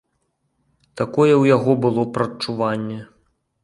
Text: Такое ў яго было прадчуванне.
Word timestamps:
Такое 1.03 1.27
ў 1.27 1.43
яго 1.55 1.79
было 1.87 2.09
прадчуванне. 2.19 2.99